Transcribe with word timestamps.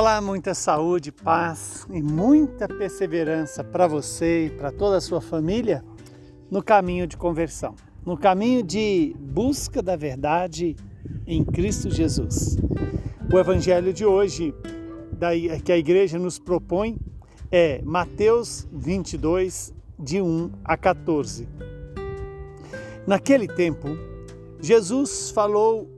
Olá, 0.00 0.20
muita 0.20 0.54
saúde, 0.54 1.10
paz 1.10 1.84
e 1.90 2.00
muita 2.00 2.68
perseverança 2.68 3.64
para 3.64 3.88
você 3.88 4.46
e 4.46 4.50
para 4.50 4.70
toda 4.70 4.98
a 4.98 5.00
sua 5.00 5.20
família 5.20 5.84
no 6.48 6.62
caminho 6.62 7.04
de 7.04 7.16
conversão, 7.16 7.74
no 8.06 8.16
caminho 8.16 8.62
de 8.62 9.12
busca 9.18 9.82
da 9.82 9.96
verdade 9.96 10.76
em 11.26 11.44
Cristo 11.44 11.90
Jesus. 11.90 12.56
O 13.28 13.40
evangelho 13.40 13.92
de 13.92 14.06
hoje 14.06 14.54
que 15.64 15.72
a 15.72 15.76
igreja 15.76 16.16
nos 16.16 16.38
propõe 16.38 16.96
é 17.50 17.82
Mateus 17.82 18.68
22, 18.72 19.74
de 19.98 20.22
1 20.22 20.52
a 20.64 20.76
14. 20.76 21.48
Naquele 23.04 23.48
tempo, 23.48 23.88
Jesus 24.60 25.32
falou 25.32 25.90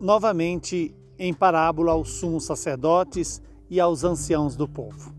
novamente 0.00 0.96
em 1.24 1.32
parábola 1.32 1.92
aos 1.92 2.14
sumos 2.14 2.44
sacerdotes 2.44 3.40
e 3.70 3.78
aos 3.78 4.02
anciãos 4.02 4.56
do 4.56 4.66
povo, 4.66 5.14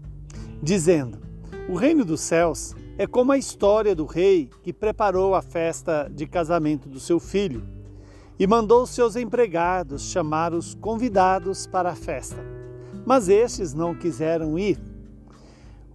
dizendo: 0.61 1.17
O 1.69 1.75
reino 1.75 2.03
dos 2.03 2.19
céus 2.19 2.75
é 2.97 3.07
como 3.07 3.31
a 3.31 3.37
história 3.37 3.95
do 3.95 4.05
rei 4.05 4.49
que 4.61 4.73
preparou 4.73 5.33
a 5.33 5.41
festa 5.41 6.11
de 6.13 6.27
casamento 6.27 6.89
do 6.89 6.99
seu 6.99 7.21
filho 7.21 7.63
e 8.37 8.45
mandou 8.45 8.85
seus 8.85 9.15
empregados 9.15 10.11
chamar 10.11 10.53
os 10.53 10.75
convidados 10.75 11.65
para 11.65 11.91
a 11.91 11.95
festa. 11.95 12.43
Mas 13.05 13.29
estes 13.29 13.73
não 13.73 13.95
quiseram 13.95 14.59
ir. 14.59 14.77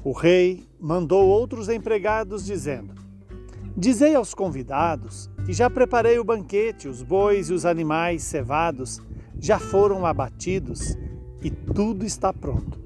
O 0.03 0.13
rei 0.13 0.67
mandou 0.81 1.29
outros 1.29 1.69
empregados, 1.69 2.47
dizendo: 2.47 2.95
Dizei 3.77 4.15
aos 4.15 4.33
convidados 4.33 5.29
que 5.45 5.53
já 5.53 5.69
preparei 5.69 6.19
o 6.19 6.25
banquete, 6.25 6.89
os 6.89 7.03
bois 7.03 7.51
e 7.51 7.53
os 7.53 7.67
animais 7.67 8.23
cevados 8.23 9.03
já 9.39 9.59
foram 9.59 10.05
abatidos 10.05 10.97
e 11.43 11.51
tudo 11.51 12.05
está 12.05 12.33
pronto. 12.33 12.79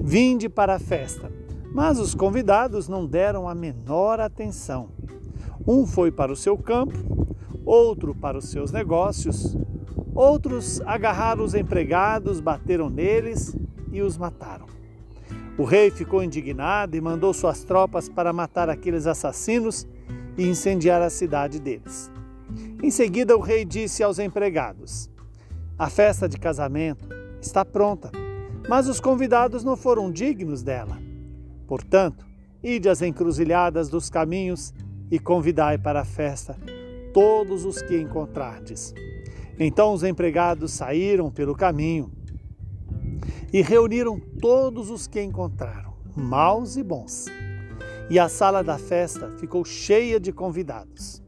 Vinde 0.00 0.48
para 0.48 0.74
a 0.74 0.78
festa. 0.78 1.30
Mas 1.72 1.98
os 1.98 2.14
convidados 2.14 2.88
não 2.88 3.06
deram 3.06 3.48
a 3.48 3.54
menor 3.54 4.20
atenção. 4.20 4.88
Um 5.66 5.86
foi 5.86 6.10
para 6.10 6.32
o 6.32 6.36
seu 6.36 6.56
campo, 6.56 6.96
outro 7.64 8.14
para 8.14 8.38
os 8.38 8.50
seus 8.50 8.72
negócios, 8.72 9.56
outros 10.14 10.80
agarraram 10.82 11.44
os 11.44 11.54
empregados, 11.54 12.40
bateram 12.40 12.88
neles 12.88 13.54
e 13.92 14.00
os 14.00 14.16
mataram. 14.16 14.66
O 15.58 15.64
rei 15.64 15.90
ficou 15.90 16.22
indignado 16.22 16.96
e 16.96 17.00
mandou 17.00 17.34
suas 17.34 17.64
tropas 17.64 18.08
para 18.08 18.32
matar 18.32 18.70
aqueles 18.70 19.06
assassinos 19.06 19.86
e 20.36 20.46
incendiar 20.46 21.02
a 21.02 21.10
cidade 21.10 21.60
deles. 21.60 22.10
Em 22.82 22.90
seguida, 22.90 23.36
o 23.36 23.40
rei 23.40 23.64
disse 23.64 24.02
aos 24.02 24.18
empregados: 24.18 25.10
a 25.78 25.88
festa 25.88 26.28
de 26.28 26.36
casamento 26.36 27.08
está 27.40 27.64
pronta, 27.64 28.10
mas 28.68 28.88
os 28.88 28.98
convidados 28.98 29.62
não 29.62 29.76
foram 29.76 30.10
dignos 30.10 30.60
dela. 30.60 30.98
Portanto, 31.68 32.26
ide 32.62 32.88
às 32.88 33.00
encruzilhadas 33.00 33.88
dos 33.88 34.10
caminhos 34.10 34.74
e 35.08 35.20
convidai 35.20 35.78
para 35.78 36.00
a 36.00 36.04
festa 36.04 36.56
todos 37.14 37.64
os 37.64 37.80
que 37.80 37.96
encontrardes. 37.96 38.92
Então 39.56 39.92
os 39.92 40.02
empregados 40.02 40.72
saíram 40.72 41.30
pelo 41.30 41.54
caminho 41.54 42.10
e 43.52 43.62
reuniram 43.62 44.20
todos 44.40 44.90
os 44.90 45.06
que 45.06 45.22
encontraram, 45.22 45.94
maus 46.16 46.76
e 46.76 46.82
bons. 46.82 47.26
E 48.10 48.18
a 48.18 48.28
sala 48.28 48.64
da 48.64 48.78
festa 48.78 49.30
ficou 49.38 49.64
cheia 49.64 50.18
de 50.18 50.32
convidados. 50.32 51.22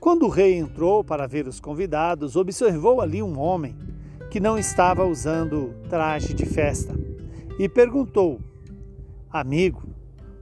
Quando 0.00 0.26
o 0.26 0.28
rei 0.28 0.54
entrou 0.54 1.02
para 1.02 1.26
ver 1.26 1.48
os 1.48 1.58
convidados, 1.58 2.36
observou 2.36 3.00
ali 3.00 3.22
um 3.22 3.38
homem 3.38 3.76
que 4.30 4.38
não 4.38 4.58
estava 4.58 5.04
usando 5.04 5.74
traje 5.88 6.32
de 6.34 6.46
festa 6.46 6.94
e 7.58 7.68
perguntou: 7.68 8.40
Amigo, 9.28 9.82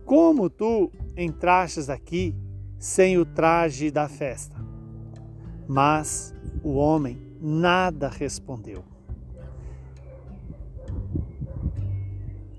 como 0.04 0.50
tu 0.50 0.92
entrastes 1.16 1.88
aqui 1.88 2.34
sem 2.78 3.16
o 3.16 3.25
traje 3.25 3.91
da 3.91 4.08
festa? 4.08 4.56
Mas 5.66 6.34
o 6.62 6.75
homem 6.75 7.19
nada 7.41 8.08
respondeu. 8.08 8.84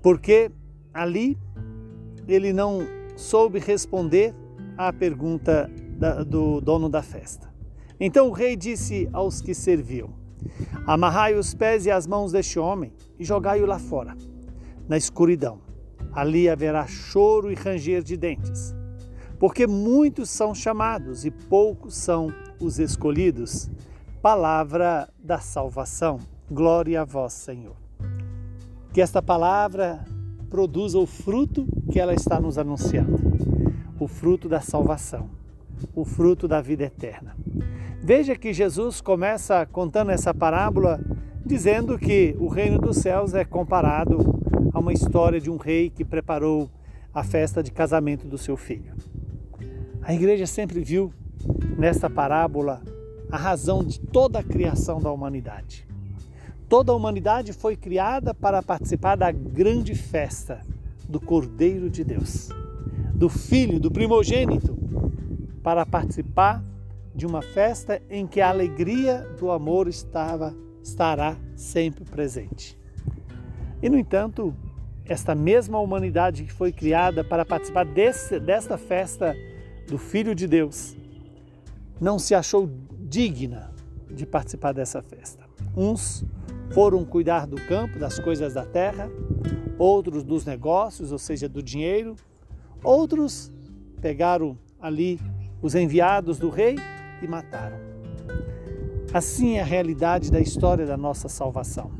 Porque 0.02 0.50
ali 0.92 1.38
ele 2.26 2.52
não 2.52 2.80
soube 3.16 3.58
responder 3.58 4.34
à 4.76 4.92
pergunta 4.92 5.70
da, 5.98 6.22
do 6.22 6.60
dono 6.60 6.88
da 6.88 7.02
festa. 7.02 7.52
Então 8.00 8.28
o 8.28 8.32
rei 8.32 8.56
disse 8.56 9.08
aos 9.12 9.42
que 9.42 9.52
serviam: 9.52 10.10
Amarrai 10.86 11.34
os 11.34 11.52
pés 11.52 11.84
e 11.84 11.90
as 11.90 12.06
mãos 12.06 12.32
deste 12.32 12.58
homem 12.58 12.92
e 13.18 13.24
jogai-o 13.24 13.66
lá 13.66 13.78
fora, 13.78 14.16
na 14.88 14.96
escuridão. 14.96 15.60
Ali 16.12 16.48
haverá 16.48 16.86
choro 16.86 17.50
e 17.50 17.54
ranger 17.54 18.02
de 18.02 18.16
dentes, 18.16 18.74
porque 19.38 19.66
muitos 19.66 20.30
são 20.30 20.54
chamados 20.54 21.24
e 21.24 21.30
poucos 21.30 21.96
são 21.96 22.32
os 22.60 22.78
escolhidos. 22.78 23.68
Palavra 24.22 25.08
da 25.18 25.38
salvação. 25.38 26.18
Glória 26.50 27.02
a 27.02 27.04
vós, 27.04 27.34
Senhor. 27.34 27.76
Que 28.92 29.00
esta 29.00 29.22
palavra 29.22 30.04
produza 30.50 30.98
o 30.98 31.06
fruto 31.06 31.66
que 31.92 32.00
ela 32.00 32.14
está 32.14 32.40
nos 32.40 32.58
anunciando 32.58 33.16
o 34.00 34.08
fruto 34.08 34.48
da 34.48 34.60
salvação 34.60 35.37
o 35.94 36.04
fruto 36.04 36.48
da 36.48 36.60
vida 36.60 36.84
eterna. 36.84 37.36
Veja 38.02 38.36
que 38.36 38.52
Jesus 38.52 39.00
começa 39.00 39.66
contando 39.66 40.10
essa 40.10 40.32
parábola 40.32 41.00
dizendo 41.44 41.98
que 41.98 42.36
o 42.38 42.48
reino 42.48 42.78
dos 42.78 42.98
céus 42.98 43.34
é 43.34 43.44
comparado 43.44 44.18
a 44.72 44.78
uma 44.78 44.92
história 44.92 45.40
de 45.40 45.50
um 45.50 45.56
rei 45.56 45.90
que 45.90 46.04
preparou 46.04 46.70
a 47.12 47.24
festa 47.24 47.62
de 47.62 47.72
casamento 47.72 48.26
do 48.26 48.38
seu 48.38 48.56
filho. 48.56 48.92
A 50.02 50.14
igreja 50.14 50.46
sempre 50.46 50.80
viu 50.80 51.12
nesta 51.76 52.08
parábola 52.08 52.82
a 53.30 53.36
razão 53.36 53.84
de 53.84 54.00
toda 54.00 54.38
a 54.38 54.42
criação 54.42 55.00
da 55.00 55.10
humanidade. 55.10 55.86
Toda 56.68 56.92
a 56.92 56.94
humanidade 56.94 57.52
foi 57.52 57.76
criada 57.76 58.34
para 58.34 58.62
participar 58.62 59.16
da 59.16 59.30
grande 59.32 59.94
festa 59.94 60.60
do 61.08 61.18
Cordeiro 61.18 61.88
de 61.88 62.04
Deus, 62.04 62.50
do 63.14 63.28
Filho, 63.28 63.80
do 63.80 63.90
primogênito, 63.90 64.76
para 65.68 65.84
participar 65.84 66.64
de 67.14 67.26
uma 67.26 67.42
festa 67.42 68.00
em 68.08 68.26
que 68.26 68.40
a 68.40 68.48
alegria 68.48 69.28
do 69.38 69.50
amor 69.50 69.86
estava, 69.86 70.56
estará 70.82 71.36
sempre 71.54 72.06
presente. 72.06 72.74
E, 73.82 73.90
no 73.90 73.98
entanto, 73.98 74.56
esta 75.04 75.34
mesma 75.34 75.78
humanidade 75.78 76.44
que 76.44 76.52
foi 76.54 76.72
criada 76.72 77.22
para 77.22 77.44
participar 77.44 77.84
desse, 77.84 78.40
desta 78.40 78.78
festa 78.78 79.36
do 79.86 79.98
Filho 79.98 80.34
de 80.34 80.46
Deus 80.46 80.96
não 82.00 82.18
se 82.18 82.34
achou 82.34 82.70
digna 83.00 83.70
de 84.10 84.24
participar 84.24 84.72
dessa 84.72 85.02
festa. 85.02 85.44
Uns 85.76 86.24
foram 86.70 87.04
cuidar 87.04 87.46
do 87.46 87.56
campo, 87.56 87.98
das 87.98 88.18
coisas 88.18 88.54
da 88.54 88.64
terra, 88.64 89.10
outros 89.78 90.24
dos 90.24 90.46
negócios, 90.46 91.12
ou 91.12 91.18
seja, 91.18 91.46
do 91.46 91.62
dinheiro, 91.62 92.16
outros 92.82 93.52
pegaram 94.00 94.56
ali 94.80 95.20
os 95.60 95.74
enviados 95.74 96.38
do 96.38 96.48
rei 96.48 96.76
e 97.22 97.26
mataram. 97.26 97.78
Assim 99.12 99.56
é 99.56 99.62
a 99.62 99.64
realidade 99.64 100.30
da 100.30 100.40
história 100.40 100.84
da 100.84 100.96
nossa 100.96 101.28
salvação. 101.28 101.90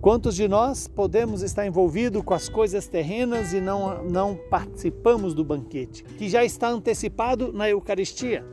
Quantos 0.00 0.36
de 0.36 0.46
nós 0.46 0.86
podemos 0.86 1.42
estar 1.42 1.66
envolvidos 1.66 2.22
com 2.22 2.32
as 2.32 2.48
coisas 2.48 2.86
terrenas 2.86 3.52
e 3.52 3.60
não, 3.60 4.04
não 4.04 4.36
participamos 4.48 5.34
do 5.34 5.44
banquete, 5.44 6.04
que 6.04 6.28
já 6.28 6.44
está 6.44 6.68
antecipado 6.68 7.52
na 7.52 7.68
Eucaristia? 7.68 8.46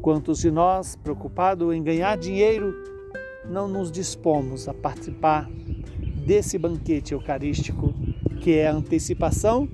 Quantos 0.00 0.38
de 0.38 0.50
nós, 0.50 0.96
preocupados 0.96 1.74
em 1.74 1.82
ganhar 1.82 2.16
dinheiro, 2.16 2.74
não 3.44 3.68
nos 3.68 3.92
dispomos 3.92 4.66
a 4.66 4.74
participar 4.74 5.50
desse 6.24 6.56
banquete 6.58 7.12
eucarístico, 7.12 7.94
que 8.40 8.54
é 8.54 8.68
a 8.68 8.72
antecipação 8.72 9.68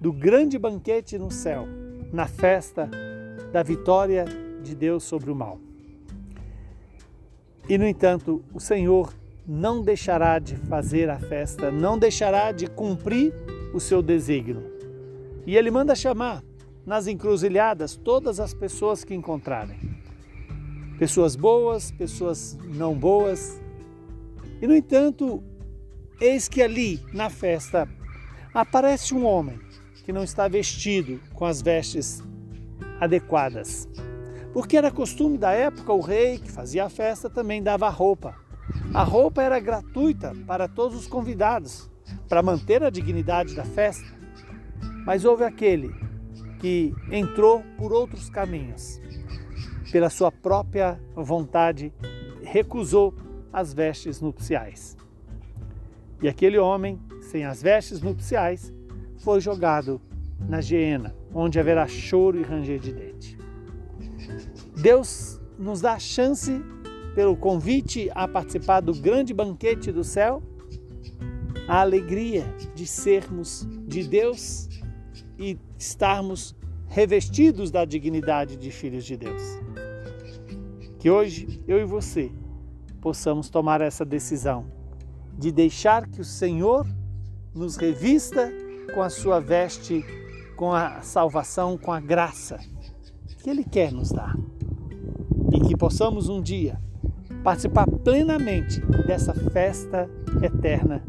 do 0.00 0.12
grande 0.12 0.58
banquete 0.58 1.18
no 1.18 1.30
céu, 1.30 1.66
na 2.12 2.26
festa 2.26 2.90
da 3.52 3.62
vitória 3.62 4.24
de 4.62 4.74
Deus 4.74 5.04
sobre 5.04 5.30
o 5.30 5.34
mal. 5.34 5.58
E, 7.68 7.78
no 7.78 7.86
entanto, 7.86 8.42
o 8.52 8.60
Senhor 8.60 9.14
não 9.46 9.82
deixará 9.82 10.38
de 10.38 10.56
fazer 10.56 11.08
a 11.08 11.18
festa, 11.18 11.70
não 11.70 11.98
deixará 11.98 12.52
de 12.52 12.66
cumprir 12.66 13.32
o 13.72 13.80
seu 13.80 14.02
desígnio. 14.02 14.62
E 15.46 15.56
ele 15.56 15.70
manda 15.70 15.94
chamar 15.94 16.42
nas 16.84 17.06
encruzilhadas 17.06 17.96
todas 17.96 18.40
as 18.40 18.52
pessoas 18.52 19.04
que 19.04 19.14
encontrarem. 19.14 19.78
Pessoas 20.98 21.34
boas, 21.34 21.90
pessoas 21.90 22.58
não 22.64 22.94
boas. 22.94 23.60
E, 24.60 24.66
no 24.66 24.74
entanto, 24.74 25.42
eis 26.20 26.48
que 26.48 26.62
ali 26.62 27.00
na 27.12 27.30
festa 27.30 27.88
aparece 28.52 29.14
um 29.14 29.24
homem 29.24 29.58
que 30.10 30.12
não 30.12 30.24
está 30.24 30.48
vestido 30.48 31.20
com 31.34 31.44
as 31.44 31.62
vestes 31.62 32.20
adequadas. 32.98 33.88
Porque 34.52 34.76
era 34.76 34.90
costume 34.90 35.38
da 35.38 35.52
época 35.52 35.92
o 35.92 36.00
rei 36.00 36.36
que 36.36 36.50
fazia 36.50 36.86
a 36.86 36.90
festa 36.90 37.30
também 37.30 37.62
dava 37.62 37.88
roupa 37.88 38.34
A 38.92 39.04
roupa 39.04 39.40
era 39.40 39.60
gratuita 39.60 40.34
para 40.48 40.66
todos 40.66 40.98
os 40.98 41.06
convidados, 41.06 41.88
para 42.28 42.42
manter 42.42 42.82
a 42.82 42.90
dignidade 42.90 43.54
da 43.54 43.64
festa. 43.64 44.04
Mas 45.06 45.24
houve 45.24 45.44
aquele 45.44 45.94
que 46.58 46.92
entrou 47.12 47.62
por 47.78 47.92
outros 47.92 48.28
caminhos, 48.28 49.00
pela 49.92 50.10
sua 50.10 50.32
própria 50.32 51.00
vontade, 51.14 51.94
recusou 52.42 53.14
as 53.52 53.72
vestes 53.72 54.20
nupciais. 54.20 54.96
E 56.20 56.28
aquele 56.28 56.58
homem, 56.58 57.00
sem 57.22 57.44
as 57.44 57.62
vestes 57.62 58.00
nupciais, 58.00 58.74
foi 59.20 59.40
jogado 59.40 60.00
na 60.48 60.60
geena, 60.60 61.14
onde 61.32 61.58
haverá 61.60 61.86
choro 61.86 62.38
e 62.38 62.42
ranger 62.42 62.80
de 62.80 62.92
dente. 62.92 63.38
Deus 64.76 65.40
nos 65.58 65.80
dá 65.80 65.92
a 65.92 65.98
chance, 65.98 66.62
pelo 67.14 67.36
convite 67.36 68.10
a 68.14 68.26
participar 68.26 68.80
do 68.80 68.94
grande 68.94 69.34
banquete 69.34 69.92
do 69.92 70.02
céu, 70.02 70.42
a 71.68 71.80
alegria 71.80 72.44
de 72.74 72.86
sermos 72.86 73.66
de 73.86 74.02
Deus 74.04 74.68
e 75.38 75.58
estarmos 75.78 76.56
revestidos 76.88 77.70
da 77.70 77.84
dignidade 77.84 78.56
de 78.56 78.70
filhos 78.70 79.04
de 79.04 79.16
Deus. 79.16 79.42
Que 80.98 81.10
hoje 81.10 81.62
eu 81.68 81.78
e 81.78 81.84
você 81.84 82.32
possamos 83.00 83.48
tomar 83.48 83.80
essa 83.80 84.04
decisão 84.04 84.66
de 85.38 85.52
deixar 85.52 86.08
que 86.08 86.20
o 86.20 86.24
Senhor 86.24 86.86
nos 87.54 87.76
revista 87.76 88.52
com 88.94 89.02
a 89.02 89.10
sua 89.10 89.40
veste, 89.40 90.04
com 90.56 90.72
a 90.72 91.00
salvação, 91.02 91.78
com 91.78 91.92
a 91.92 92.00
graça 92.00 92.58
que 93.42 93.50
Ele 93.50 93.64
quer 93.64 93.92
nos 93.92 94.10
dar. 94.10 94.36
E 95.52 95.60
que 95.60 95.76
possamos 95.76 96.28
um 96.28 96.40
dia 96.40 96.78
participar 97.42 97.86
plenamente 97.86 98.80
dessa 99.06 99.32
festa 99.32 100.08
eterna 100.42 101.02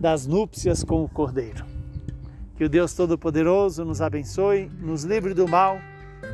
das 0.00 0.26
núpcias 0.26 0.82
com 0.84 1.04
o 1.04 1.08
Cordeiro. 1.08 1.64
Que 2.56 2.64
o 2.64 2.68
Deus 2.68 2.94
Todo-Poderoso 2.94 3.84
nos 3.84 4.00
abençoe, 4.00 4.70
nos 4.80 5.04
livre 5.04 5.34
do 5.34 5.46
mal 5.46 5.78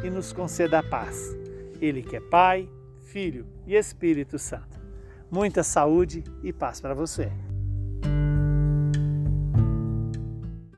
e 0.03 0.11
nos 0.11 0.33
conceda 0.33 0.79
a 0.79 0.83
paz. 0.83 1.37
Ele 1.81 2.03
que 2.03 2.17
é 2.17 2.21
Pai, 2.21 2.69
Filho 3.03 3.47
e 3.67 3.75
Espírito 3.75 4.39
Santo. 4.39 4.81
Muita 5.31 5.63
saúde 5.63 6.25
e 6.43 6.53
paz 6.53 6.81
para 6.81 6.95
você. 6.95 7.31